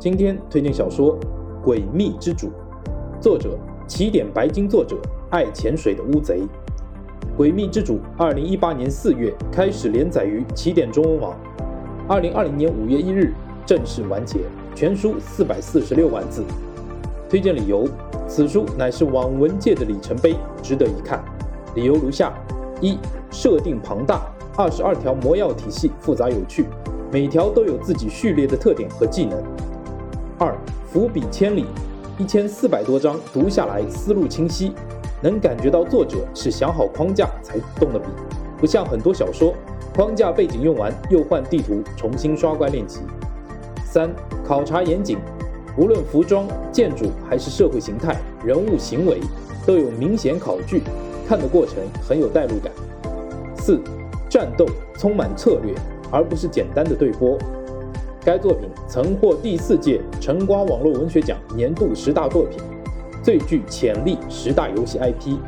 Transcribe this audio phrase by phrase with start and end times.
[0.00, 1.14] 今天推荐小说
[1.62, 2.46] 《诡秘之主》，
[3.20, 3.50] 作者
[3.86, 4.96] 起点白金作者
[5.28, 6.40] 爱潜水的乌贼。
[7.38, 11.36] 《诡秘之主》二零一八年四月开始连载于起点中文网，
[12.08, 13.34] 二零二零年五月一日
[13.66, 14.38] 正式完结，
[14.74, 16.44] 全书四百四十六万字。
[17.28, 17.86] 推荐理由：
[18.26, 21.22] 此书乃是网文界的里程碑，值得一看。
[21.74, 22.32] 理由如下：
[22.80, 22.96] 一、
[23.30, 24.22] 设定庞大，
[24.56, 26.64] 二十二条魔药体系复杂有趣。
[27.12, 29.42] 每条都有自己序列的特点和技能。
[30.92, 31.66] 伏笔千里，
[32.18, 34.72] 一千四百多章读下来思路清晰，
[35.22, 38.06] 能感觉到作者是想好框架才动的笔，
[38.58, 39.54] 不像很多小说，
[39.94, 43.02] 框架背景用完又换地图重新刷怪练级。
[43.84, 44.10] 三
[44.44, 45.18] 考察严谨，
[45.78, 49.20] 无论服装、建筑还是社会形态、人物行为，
[49.64, 50.82] 都有明显考据，
[51.28, 52.72] 看的过程很有代入感。
[53.56, 53.80] 四
[54.28, 54.66] 战斗
[54.98, 55.72] 充满策略。
[56.12, 57.38] 而不是简单的对波。
[58.24, 62.58] 该作品曾获第四届晨光网络文学奖年度十大作品、
[63.22, 65.38] 最具潜力十大游戏 IP。